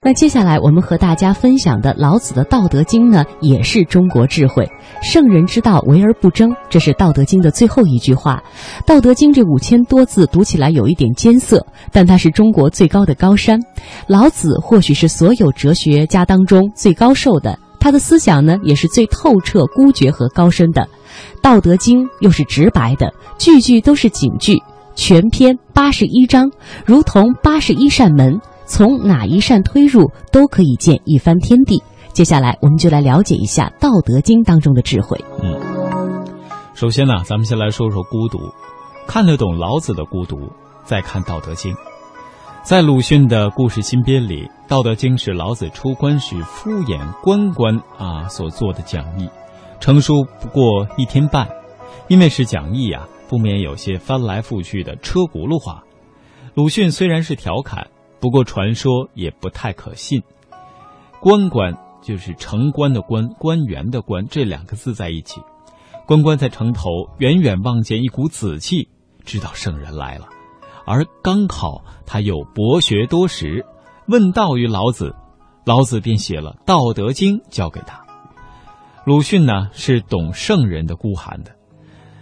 [0.00, 4.64] 那接下来我们和大家分享的老子的《道德经》呢，也是中国智慧。
[5.02, 8.40] 圣人之道，为而不争，这是《道德经》的最后一句话。
[8.86, 13.58] 《道德经》这五千多字读起来有一点艰涩，但它是中国最高的高山。
[14.06, 20.82] 老子或许是所有哲学家当中最高寿的，他的思想呢也是最透彻、孤绝和高深的。
[21.42, 24.62] 《道德经》又是直白的，句句都是警句，
[24.94, 26.48] 全篇八十一章，
[26.86, 28.40] 如同八十一扇门。
[28.68, 31.82] 从哪一扇推入，都可以见一番天地。
[32.12, 35.18] 接下来，我们就来了解一下《道德经》当中的智慧。
[35.42, 35.58] 嗯，
[36.74, 38.38] 首先呢，咱们先来说说孤独。
[39.06, 40.36] 看得懂老子的孤独，
[40.84, 41.72] 再看《道德经》。
[42.62, 49.28] 在鲁迅的故事新编里，《道德经》是老子出关时敷衍关关啊所做的讲义，
[49.80, 51.48] 成书不过一天半。
[52.08, 55.82] 因为是讲义啊，不免有些翻来覆去的车轱辘话。
[56.54, 57.86] 鲁迅虽然是调侃。
[58.20, 60.22] 不过传说也不太可信。
[61.20, 65.40] 关关就是城关的关，官员的官，这两个字在一起。
[66.06, 66.88] 关关在城头
[67.18, 68.88] 远远望见一股紫气，
[69.24, 70.28] 知道圣人来了。
[70.86, 73.66] 而刚好他又博学多识，
[74.06, 75.14] 问道于老子，
[75.66, 78.06] 老子便写了《道德经》交给他。
[79.04, 81.52] 鲁迅呢是懂圣人的孤寒的，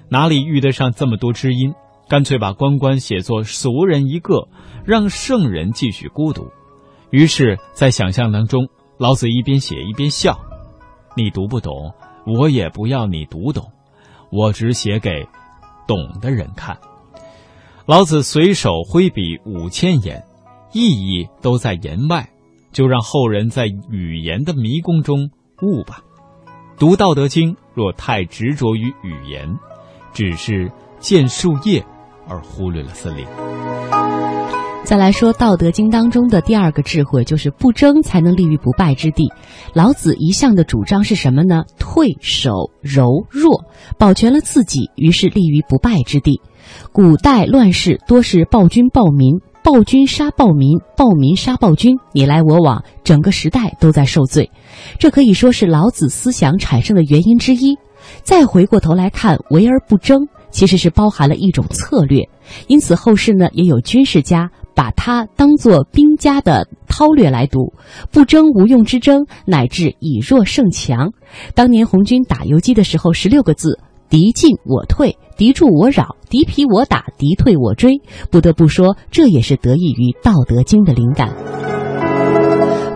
[0.09, 1.75] 哪里遇得上这么多知音？
[2.09, 4.49] 干脆把关关写作俗人一个，
[4.85, 6.51] 让圣人继续孤独。
[7.11, 10.39] 于是，在想象当中，老子一边写一边笑
[11.17, 13.73] ：“你读不懂，我也不要你读懂，
[14.31, 15.27] 我只写给
[15.89, 16.79] 懂的人看。”
[17.87, 20.25] 老子随手挥笔五千言，
[20.73, 22.29] 意义都在言外，
[22.73, 25.31] 就让后人在语言的迷宫中
[25.63, 26.03] 悟吧。
[26.79, 29.59] 读《道德经》若太执着于语言，
[30.13, 30.71] 只是
[31.01, 31.85] 见树叶。
[32.29, 33.25] 而忽略了森林。
[34.85, 39.25] 再来说《道德经》当中的第二个智慧，就是不争才能立于不败之地。
[39.75, 41.65] 老子一向的主张是什么呢？
[41.77, 42.51] 退守
[42.83, 43.65] 柔弱，
[43.99, 46.41] 保全了自己，于是立于不败之地。
[46.93, 54.49] 古代乱世多是暴君暴民，暴君杀暴民，暴民杀暴君，你来我往，整个时代都在受罪。
[55.01, 57.77] 这可以说是老子思想产生的原因之一。
[58.23, 60.29] 再回过头来看，为而不争。
[60.57, 62.31] 其实是包含了一种策略，
[62.67, 67.75] 因此后世呢也有军事家把它当作兵家的韬略来读，
[68.11, 71.13] 不争无用之争，乃至以弱胜强。
[71.55, 73.79] 当年红军打游击的时候，十六个字：
[74.09, 78.01] 敌进我退，敌驻我扰，敌疲我打，敌退我追。
[78.31, 81.86] 不得不说，这也是得益于《道德经》的灵感。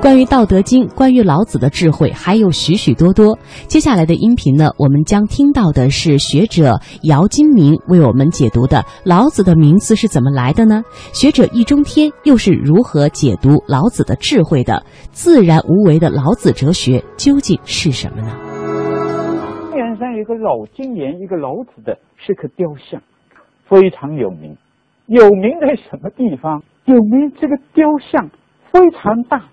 [0.01, 3.39] 关于《道德经》，关于老子的智慧，还有许许多多。
[3.69, 10.83] 接下来的音频呢，我们将听到的是学者姚金明为我们解读的老子的名字是怎么来的呢？
[11.13, 14.83] 学者易中天又是如何解读老子的智慧的？
[15.11, 18.35] 自然无为的老子哲学究竟是什么呢？
[19.71, 23.03] 公园上有个老金莲，一个老子的是个雕像，
[23.69, 24.57] 非常有名。
[25.05, 26.63] 有名在什么地方？
[26.87, 28.31] 有名这个雕像
[28.73, 29.45] 非常大。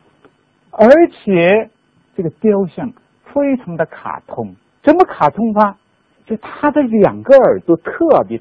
[0.79, 1.71] 而且，
[2.15, 2.93] 这个雕像
[3.33, 5.75] 非常的卡通，怎么卡通法？
[6.23, 8.39] 就他的两个耳朵特别。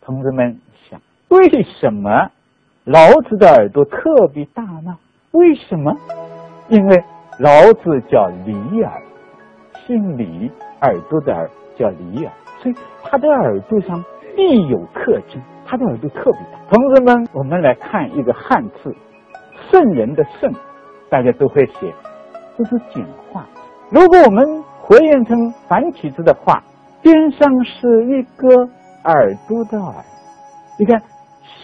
[0.00, 0.58] 同志们
[0.88, 2.30] 想，为什么
[2.84, 4.96] 老子的耳朵特别大呢？
[5.32, 5.94] 为什么？
[6.70, 7.04] 因为
[7.38, 9.02] 老子叫李耳，
[9.86, 14.02] 姓李，耳朵的耳叫李耳，所以他的耳朵上
[14.34, 16.58] 必有特征，他的耳朵特别大。
[16.70, 18.94] 同志们，我们来看一个汉字
[19.70, 20.50] “圣人”的“圣”。
[21.14, 21.94] 大家都会写，
[22.58, 23.46] 这是简化。
[23.88, 24.44] 如果我们
[24.82, 26.60] 还原成繁体字的话，
[27.00, 28.48] 边上是一个
[29.04, 29.94] 耳朵的耳。
[30.76, 31.00] 你看，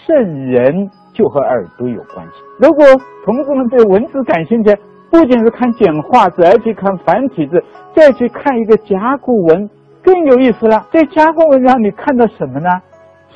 [0.06, 0.16] 圣
[0.46, 2.32] 人就和耳朵有关系。
[2.60, 2.86] 如果
[3.24, 4.72] 同志们对文字感兴趣，
[5.10, 7.60] 不仅是看简化字，而且看繁体字，
[7.92, 9.68] 再去看一个甲骨文，
[10.00, 10.86] 更有意思了。
[10.92, 12.70] 在甲骨文上，你看到什么呢？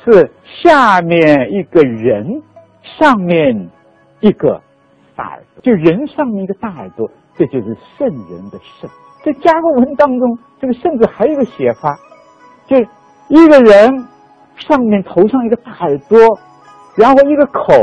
[0.05, 0.31] 是
[0.63, 2.41] 下面一个人，
[2.97, 3.69] 上面
[4.21, 4.61] 一个。
[5.15, 8.89] 大耳朵，就人上面一个大耳朵，这就是圣人的圣。
[9.23, 11.97] 在甲骨文当中，这个“圣”字还有一个写法，
[12.67, 12.77] 就
[13.27, 14.05] 一个人
[14.55, 16.19] 上面头上一个大耳朵，
[16.95, 17.73] 然后一个口，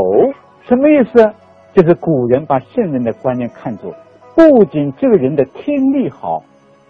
[0.62, 1.32] 什么意思？
[1.74, 3.92] 就是古人把圣人的观念看作，
[4.36, 6.42] 不仅这个人的听力好，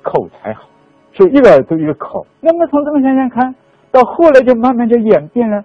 [0.03, 0.69] 口才好，
[1.15, 2.27] 所以一个耳朵一个口。
[2.41, 3.55] 那么从这么想想看，
[3.91, 5.65] 到后来就慢慢就演变了，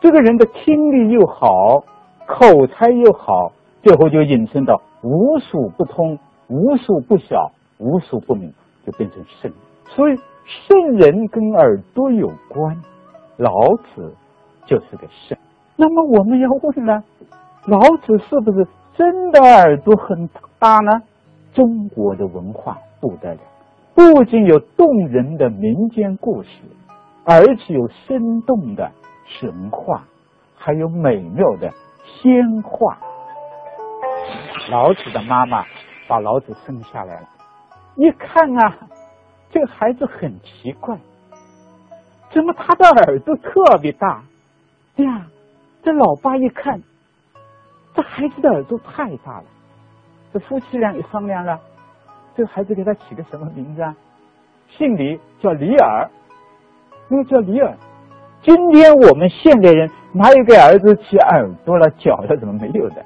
[0.00, 1.82] 这个人的听力又好，
[2.26, 3.50] 口才又好。
[3.82, 6.18] 最后就引申到无数不通、
[6.48, 8.52] 无数不晓、无数不明，
[8.84, 9.50] 就变成圣。
[9.88, 12.76] 所以圣人跟耳朵有关，
[13.36, 13.50] 老
[13.94, 14.14] 子
[14.66, 15.38] 就是个圣。
[15.76, 17.02] 那么我们要问呢，
[17.66, 18.66] 老子是不是
[18.96, 20.28] 真的耳朵很
[20.58, 21.02] 大呢？
[21.54, 23.40] 中国的文化不得了，
[23.94, 26.48] 不仅有动人的民间故事，
[27.24, 28.90] 而且有生动的
[29.26, 30.04] 神话，
[30.54, 31.70] 还有美妙的
[32.04, 32.98] 仙话。
[34.68, 35.64] 老子的妈妈
[36.06, 37.28] 把老子生下来了，
[37.96, 38.78] 一看啊，
[39.50, 40.96] 这个孩子很奇怪，
[42.30, 44.22] 怎么他的耳朵特别大？
[44.96, 45.26] 呀，
[45.82, 46.80] 这老爸一看，
[47.94, 49.44] 这孩子的耳朵太大了。
[50.32, 51.58] 这夫妻俩也商量了，
[52.36, 53.96] 这个孩子给他起个什么名字啊？
[54.68, 56.08] 姓李，叫李耳，
[57.08, 57.74] 那个叫李耳。
[58.42, 62.36] 今天我们现代人哪有给儿子起耳朵了、脚了？
[62.36, 63.04] 怎么没有的？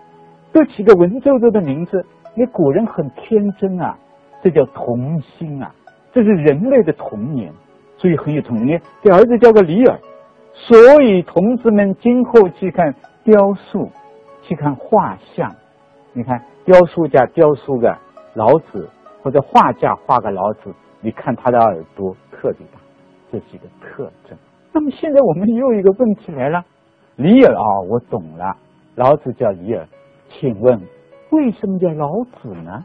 [0.54, 2.06] 都起个文绉绉的名字，
[2.36, 3.98] 那古人很天真啊，
[4.40, 5.74] 这叫童心啊，
[6.12, 7.52] 这是人类的童年，
[7.96, 8.80] 所以很有童年。
[9.02, 9.98] 给儿子叫个李耳，
[10.52, 13.90] 所以同志们今后去看雕塑，
[14.42, 15.52] 去看画像，
[16.12, 17.92] 你看雕塑家雕塑个
[18.34, 18.88] 老子，
[19.24, 22.78] 或者画家画个老子，你看他的耳朵特别大，
[23.32, 24.38] 这几个特征。
[24.72, 26.62] 那么现在我们又一个问题来了，
[27.16, 28.54] 李耳啊，我懂了，
[28.94, 29.84] 老子叫李耳。
[30.40, 30.80] 请问，
[31.30, 32.84] 为什么叫老子呢？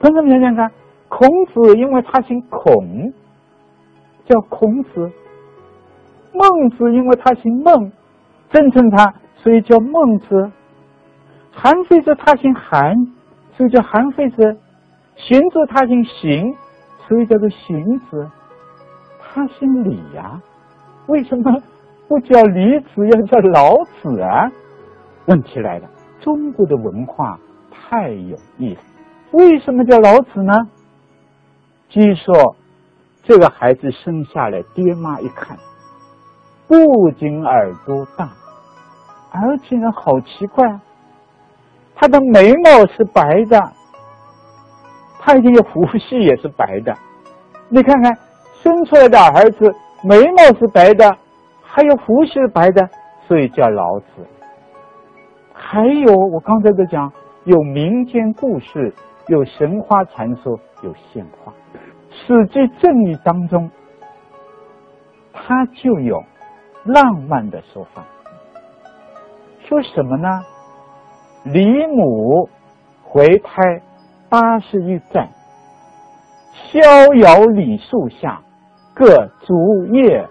[0.00, 0.70] 同学们想想看，
[1.08, 3.12] 孔子因为他姓孔，
[4.26, 5.08] 叫孔子；
[6.34, 7.92] 孟子因为他姓孟，
[8.50, 10.50] 尊称他，所以叫孟子；
[11.52, 12.94] 韩非子他姓韩，
[13.56, 14.42] 所以叫韩非子；
[15.14, 16.54] 荀子他姓荀，
[17.06, 18.28] 所以叫做荀子。
[19.20, 20.40] 他姓李呀，
[21.06, 21.56] 为什么
[22.08, 24.50] 不叫李子，要叫老子啊？
[25.26, 25.88] 问题来了。
[26.22, 27.38] 中国的文化
[27.70, 28.80] 太有意思，
[29.32, 30.52] 为什么叫老子呢？
[31.88, 32.56] 据说
[33.24, 35.58] 这个孩子生下来，爹妈一看，
[36.68, 38.30] 不仅耳朵大，
[39.32, 40.80] 而且呢，好奇怪，啊
[41.96, 43.60] 他的眉毛是白的，
[45.20, 46.96] 他已经有胡须也是白的。
[47.68, 48.16] 你看看
[48.62, 51.16] 生出来的儿子，眉毛是白的，
[51.62, 52.88] 还有胡须是白的，
[53.26, 54.26] 所以叫老子。
[55.64, 57.10] 还有，我刚才在讲，
[57.44, 58.92] 有民间故事，
[59.28, 61.52] 有神话传说，有献话，
[62.10, 63.70] 《史记正义》当中，
[65.32, 66.22] 它就有
[66.84, 68.04] 浪漫的说法，
[69.66, 70.28] 说什么呢？
[71.44, 72.48] 李母
[73.02, 73.80] 回胎
[74.28, 75.30] 八十一载，
[76.52, 78.42] 逍遥李树下，
[78.94, 79.06] 各
[79.40, 80.28] 竹叶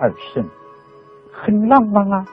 [0.00, 0.44] 而生，
[1.32, 2.26] 很浪漫啊。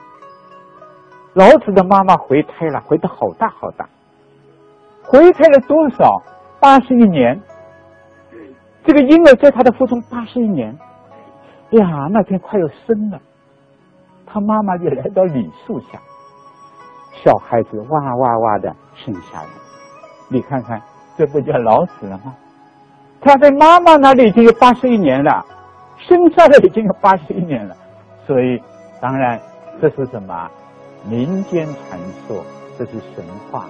[1.34, 3.88] 老子的妈妈回胎了，回的好大好大，
[5.02, 6.22] 回胎了多少？
[6.60, 7.40] 八十一年。
[8.84, 10.70] 这个婴儿在他的腹中八十一年，
[11.70, 13.18] 呀，那天快要生了，
[14.26, 15.98] 他妈妈就来到李树下，
[17.24, 19.48] 小孩子哇哇哇的生下来，
[20.28, 20.80] 你看看，
[21.16, 22.34] 这不叫老死了吗？
[23.20, 25.44] 他在妈妈那里已经有八十一年了，
[25.98, 27.74] 生下来已经有八十一年了，
[28.26, 28.62] 所以
[29.00, 29.40] 当然
[29.80, 30.48] 这是什么？
[31.06, 32.42] 民间传说，
[32.78, 33.68] 这是神话。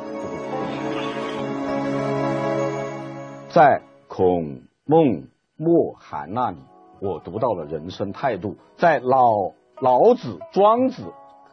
[3.48, 5.26] 在孔孟
[5.56, 6.58] 墨韩那里，
[7.00, 9.50] 我读到了人生态度；在老
[9.80, 11.12] 老子、庄子、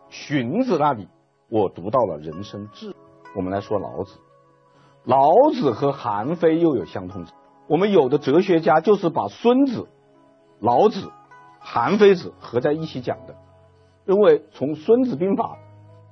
[0.10, 1.08] 荀子那里，
[1.50, 2.96] 我读到了人生志。
[3.36, 4.20] 我们来说老子，
[5.04, 7.34] 老子和韩非又有相通之
[7.68, 9.88] 我们有的哲学家就是把孙子、
[10.60, 11.10] 老子、
[11.60, 13.36] 韩非子合在一起讲的，
[14.06, 15.58] 认为从《孙子兵法》。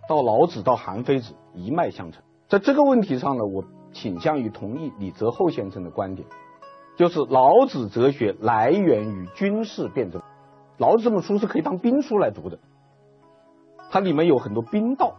[0.09, 3.63] 到老子到韩非子一脉相承，在这个问题上呢，我
[3.93, 6.27] 倾向于同意李泽厚先生的观点，
[6.97, 10.19] 就是老子哲学来源于军事辩证。
[10.79, 12.57] 老子这本书是可以当兵书来读的，
[13.91, 15.13] 它里面有很多兵道，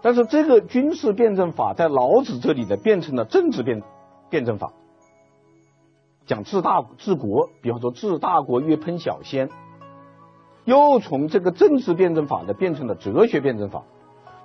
[0.00, 3.82] 但是这个军事辩证法在老子这里呢变成了政治辩
[4.30, 4.72] 辩证法，
[6.24, 9.50] 讲治大治国，比方说治大国越烹小鲜，
[10.64, 13.84] 又从这个政治辩证法呢变成了哲学辩证法。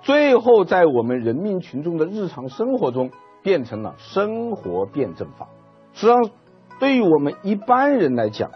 [0.04, 3.10] 最后，在我们人民群众的日常生活中，
[3.42, 5.48] 变成了生活辩证法。
[5.94, 6.30] 实际上，
[6.78, 8.50] 对于我们一般人来讲，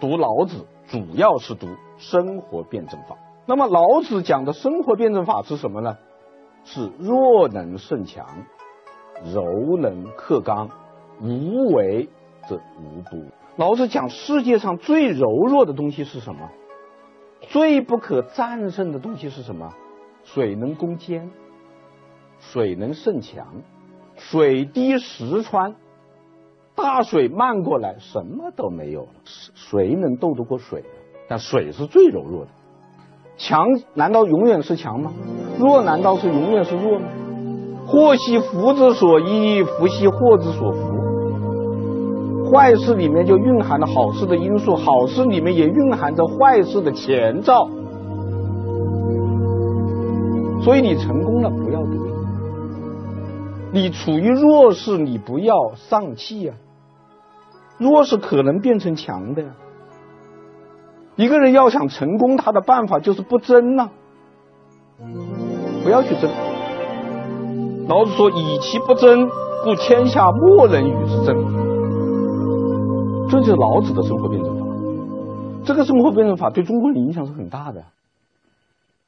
[0.00, 3.16] 读老子主要是读生活辩证法。
[3.46, 5.96] 那么，老子讲的生活辩证法是什么呢？
[6.64, 8.26] 是弱能胜强，
[9.32, 10.68] 柔能克刚，
[11.22, 12.08] 无为
[12.48, 13.24] 则无不。
[13.54, 16.48] 老子讲世界上最柔弱的东西是什么？
[17.42, 19.72] 最不可战胜的东西是什么？
[20.34, 21.30] 水能攻坚，
[22.38, 23.46] 水能胜强，
[24.16, 25.74] 水滴石穿，
[26.74, 29.08] 大水漫过来，什么都没有了。
[29.24, 30.86] 谁能斗得过水呢？
[31.28, 32.50] 但水是最柔弱的。
[33.38, 35.12] 强难道永远是强吗？
[35.58, 37.06] 弱难道是永远是弱吗？
[37.86, 42.50] 祸兮福之所依，福兮祸之所伏。
[42.50, 47.70] 坏事里面就蕴含了好事的因素，好事里面也蕴含着坏事的前兆。
[50.68, 51.98] 所以你成功了，不要得意；
[53.72, 56.52] 你处于弱势，你不要丧气呀。
[57.78, 59.44] 弱势可能变成强的。
[61.16, 63.88] 一个人要想成功，他的办法就是不争呐，
[65.84, 66.30] 不要去争。
[67.88, 69.26] 老子说：“以其不争，
[69.64, 71.46] 故天下莫能与之争。”
[73.32, 74.66] 这就是老子的生活辩证法。
[75.64, 77.84] 这个生活辩证法对中国人影响是很大的。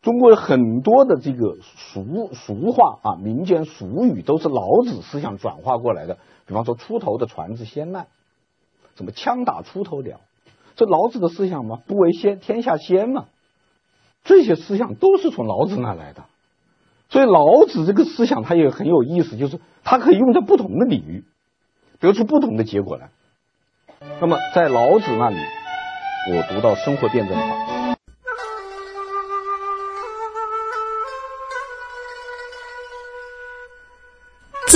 [0.02, 6.18] 中国很多的这个俗俗话啊，民间俗语都是老子思想转化过来的。
[6.46, 8.06] 比方说，出头的船是先烂，
[8.94, 10.20] 怎么枪打出头鸟？
[10.74, 13.26] 这老子的思想嘛，不为先，天下先嘛。
[14.24, 16.24] 这些思想都是从老子那来的。
[17.10, 21.24] 所以老子这个思想它也很有意思，就是它可以用在不同的领域，
[21.98, 23.10] 得出不同的结果来。
[24.20, 25.36] 那么在老子那里，
[26.32, 27.79] 我读到生活辩证法。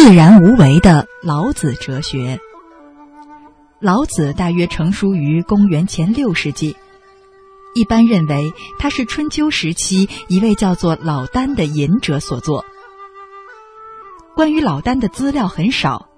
[0.05, 2.39] 自然无为的老子哲学。
[3.81, 6.77] 老子大约成书于公元前六世纪，
[7.75, 12.67] 一般认为他是春秋时期一位叫做老聃的隐者所作。
[14.37, 16.11] 关于老聃的资料很少，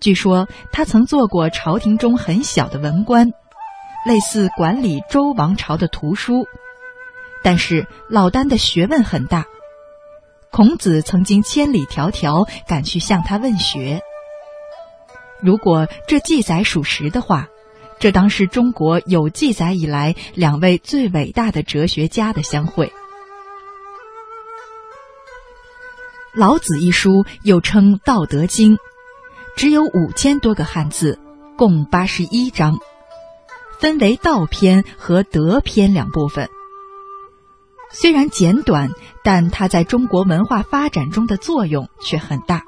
[0.00, 3.30] 据说他曾做过朝廷中很小的文官，
[4.04, 6.44] 类似管理周王朝的图书。
[7.44, 9.44] 但是老聃的学问很大。
[10.50, 14.02] 孔子曾经千里迢迢赶去向他问学。
[15.40, 17.48] 如果这记载属实的话，
[18.00, 22.86] 这当是中国有记载以来两位最伟大的哲学家的相会。
[26.34, 28.76] 《老子》一书又称《道德经》，
[29.56, 31.18] 只有五千多个汉字，
[31.56, 32.78] 共八十一章，
[33.80, 36.48] 分为道篇和德篇两部分。
[37.90, 38.90] 虽然简短，
[39.24, 42.62] 但它在中国文化发展中的作用却很大。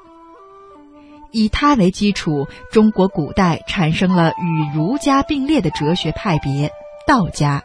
[1.31, 6.69] 以它为基础，中国古代产生了与儒家并列的哲学派别——
[7.07, 7.63] 道家。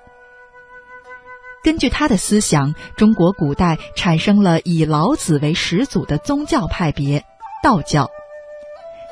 [1.64, 7.24] 根据他的思想，中国古代产生了以老子为始祖的宗教派别——
[7.60, 8.08] 道教。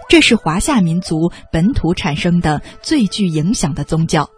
[0.09, 4.31] 这是华夏民族本土产生的最具影响的宗教。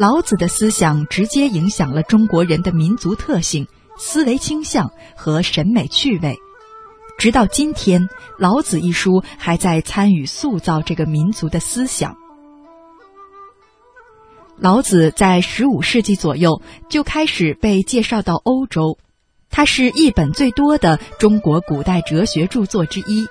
[0.00, 6.38] 老子的思想直接影响了中国人的民族特性、思维倾向和审美趣味，
[7.18, 8.00] 直到今天，
[8.38, 12.16] 《老子》一书还在参与塑造这个民族的思想。
[14.56, 18.96] 老子在十五世纪左右就开始被介绍到欧洲，
[19.50, 23.28] 它是译本最多的中国古代哲学著作之一。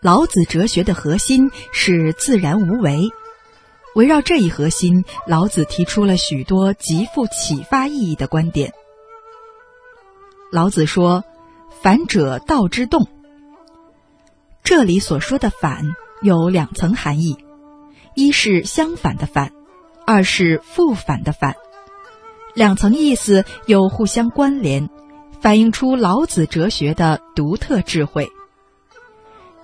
[0.00, 3.10] 老子哲学的核心是自然无为。
[3.94, 8.72] 围绕这一核心，老子提出了许多极富启发意义的观点。
[10.50, 11.24] 老子说
[11.82, 13.06] ：“反者道之动。”
[14.64, 15.84] 这里所说的“反”
[16.22, 17.36] 有两层含义：
[18.14, 19.52] 一是相反的“反”，
[20.06, 21.54] 二是复反的“反”。
[22.54, 24.88] 两层意思又互相关联，
[25.40, 28.28] 反映出老子哲学的独特智慧。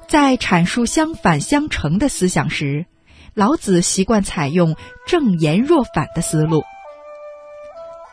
[0.09, 2.87] 在阐述相反相成的思想时。
[3.35, 4.75] 老子习惯采用
[5.07, 6.63] 正言若反的思路。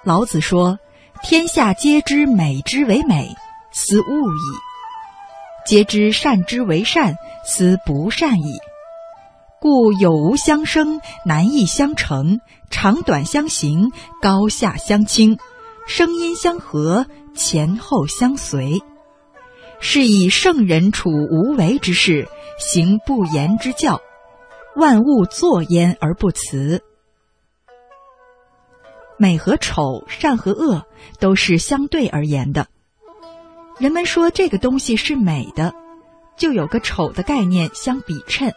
[0.03, 0.77] 老子说
[1.23, 3.35] ：“天下皆知美之为美，
[3.71, 4.57] 斯恶矣；
[5.65, 8.53] 皆知善之为善，斯不善矣。
[9.59, 15.39] 故有无相生，难易相成，长短相形，高下相倾，
[15.87, 18.81] 声音相和，前后相随。
[19.79, 22.27] 是以圣人处无为之事，
[22.59, 23.99] 行不言之教。”
[24.77, 26.83] 万物作焉而不辞，
[29.17, 30.85] 美和丑、善和恶
[31.19, 32.67] 都是相对而言的。
[33.79, 35.73] 人们说这个东西是美的，
[36.35, 38.53] 就有个丑的概念相比衬。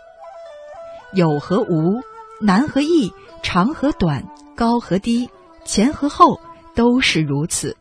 [1.14, 2.02] 有和无、
[2.42, 3.10] 难和易、
[3.42, 4.22] 长和短、
[4.54, 5.30] 高和低、
[5.64, 6.38] 前和后
[6.74, 7.74] 都是如此。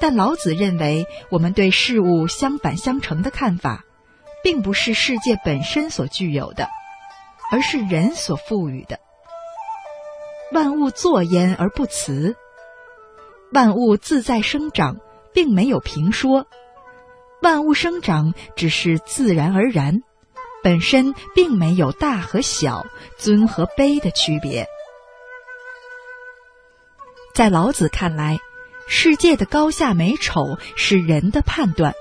[0.00, 3.84] 但老子认为，我们对事物相反相成的看法，
[4.42, 6.68] 并不是世界本身所具有的。
[7.52, 8.98] 而是人所赋予的。
[10.52, 12.34] 万物作焉而不辞，
[13.52, 14.96] 万物自在生长，
[15.34, 16.46] 并没有评说。
[17.42, 20.02] 万物生长只是自然而然，
[20.62, 22.86] 本身并没有大和小、
[23.18, 24.66] 尊和卑的区别。
[27.34, 28.38] 在老子看来，
[28.88, 31.94] 世界的高下美丑是人的判断。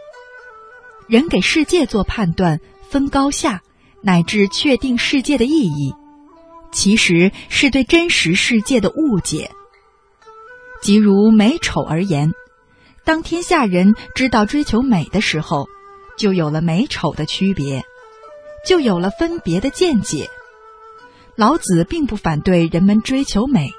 [1.08, 3.64] 人给世界做判断、分高下，
[4.02, 5.94] 乃至确定世界的意义，
[6.72, 9.52] 其实是对真实世界的误解。
[10.82, 12.32] 即如美丑而言，
[13.04, 15.68] 当天下人知道追求美的时候，
[16.18, 17.84] 就有了美丑的区别，
[18.66, 20.30] 就有了分别的见解。
[21.36, 23.72] 老子并不反对人们追求美，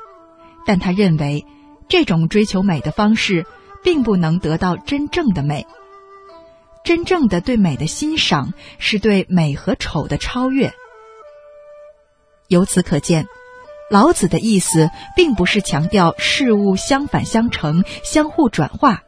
[0.65, 1.45] 但他认为
[1.89, 3.45] 这种追求美的方式
[3.83, 5.67] 并不能得到真正的美。
[6.85, 10.73] 真正的对美的欣赏是对美和丑的超越。
[12.49, 13.27] 由此可见，
[13.91, 19.03] 老子的意思并不是强调事物相反相成、相互转化，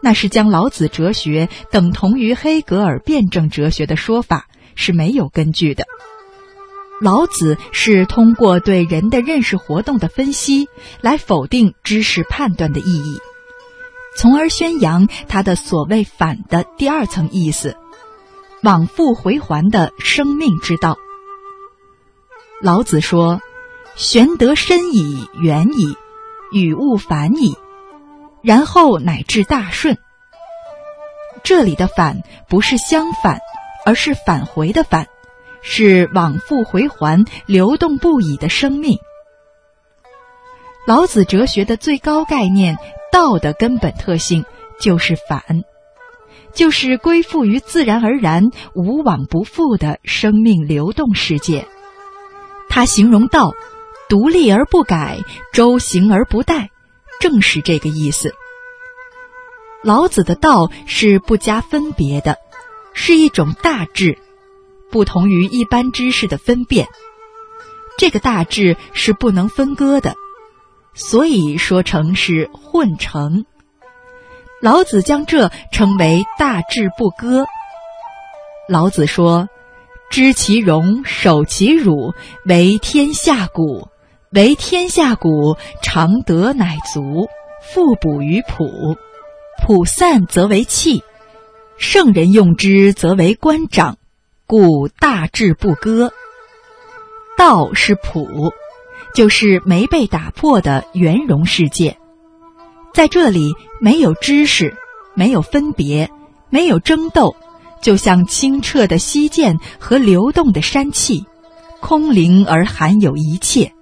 [0.00, 5.84] 那是将老子哲学等同于黑格尔辩证哲学的说法是没有根据的。
[7.00, 10.68] 老子是通过对人的认识活动的分析
[11.00, 13.18] 来否定知识判断的意义，
[14.16, 17.76] 从而宣扬他的所谓“反”的第二层意思——
[18.62, 20.96] 往复回环的生命之道。
[22.62, 23.40] 老子说
[23.96, 25.96] ：“玄德深矣，远矣，
[26.52, 27.56] 与物反矣，
[28.42, 29.98] 然后乃至大顺。”
[31.42, 33.40] 这里的“反”不是相反，
[33.84, 35.06] 而是返回的“返”。
[35.66, 38.98] 是往复回环、流动不已的生命。
[40.86, 42.76] 老子哲学的最高概念
[43.14, 44.44] “道”的根本特性
[44.80, 45.62] 就是反，
[46.52, 51.68] 就是归附于自然而然、无往不复的生命流动世界。
[52.68, 53.52] 他形容道
[54.08, 55.20] 独立而不改，
[55.52, 56.70] 周行而不殆，
[57.20, 58.34] 正是这个意思。
[59.84, 62.38] 老子的道是不加分别的，
[62.94, 64.18] 是一种大智。
[64.90, 66.88] 不同于一般知识的分辨，
[67.96, 70.16] 这个大智是不能分割的，
[70.94, 73.44] 所以说成是混成。
[74.62, 77.46] 老子将这称为大智不割。
[78.68, 79.48] 老子说
[80.10, 82.14] ：“知其荣，守其辱，
[82.46, 83.88] 为天下谷。
[84.30, 87.28] 为天下谷，常德乃足，
[87.62, 88.96] 复补于朴。
[89.62, 91.04] 朴散则为器，
[91.76, 93.98] 圣人用之，则为官长。”
[94.46, 96.12] 故大智不割，
[97.38, 98.52] 道是朴，
[99.14, 101.96] 就是没被打破的圆融世界。
[102.92, 104.76] 在这里，没有知识，
[105.14, 106.10] 没有分别，
[106.50, 107.34] 没有争斗，
[107.80, 111.24] 就像清澈的溪涧和流动的山气，
[111.80, 113.72] 空灵而含有一切。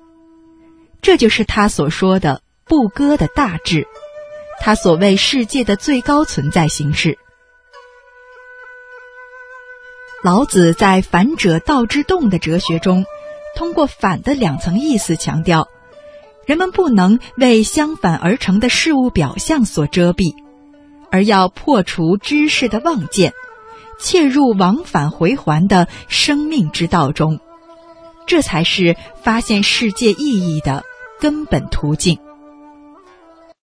[1.00, 3.86] 这就是他所说的不割的大智，
[4.60, 7.18] 他所谓世界的最高存在形式。
[10.22, 13.04] 老子在“反者道之动”的哲学中，
[13.54, 15.68] 通过“反”的两层意思强调，
[16.46, 20.34] 人们不能为相反而成的事物表象所遮蔽，
[21.10, 23.32] 而要破除知识的妄见，
[23.98, 27.38] 切入往返回环的生命之道中，
[28.26, 30.82] 这才是发现世界意义的
[31.20, 32.18] 根本途径。